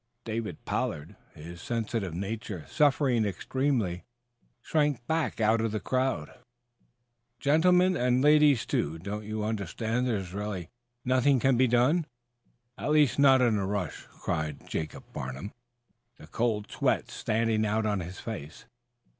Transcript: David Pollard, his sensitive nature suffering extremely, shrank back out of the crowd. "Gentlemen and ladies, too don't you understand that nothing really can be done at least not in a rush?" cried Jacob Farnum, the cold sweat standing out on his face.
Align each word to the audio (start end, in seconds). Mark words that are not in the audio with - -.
David 0.25 0.65
Pollard, 0.65 1.15
his 1.35 1.61
sensitive 1.61 2.15
nature 2.15 2.65
suffering 2.67 3.23
extremely, 3.23 4.03
shrank 4.59 5.05
back 5.05 5.39
out 5.39 5.61
of 5.61 5.71
the 5.71 5.79
crowd. 5.79 6.39
"Gentlemen 7.39 7.95
and 7.95 8.19
ladies, 8.23 8.65
too 8.65 8.97
don't 8.97 9.25
you 9.25 9.43
understand 9.43 10.07
that 10.07 10.67
nothing 11.05 11.33
really 11.35 11.39
can 11.39 11.55
be 11.55 11.67
done 11.67 12.07
at 12.79 12.89
least 12.89 13.19
not 13.19 13.41
in 13.41 13.57
a 13.59 13.67
rush?" 13.67 14.07
cried 14.09 14.65
Jacob 14.67 15.03
Farnum, 15.13 15.51
the 16.17 16.25
cold 16.25 16.71
sweat 16.71 17.11
standing 17.11 17.63
out 17.63 17.85
on 17.85 17.99
his 17.99 18.19
face. 18.19 18.65